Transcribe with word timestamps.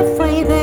afraid 0.00 0.61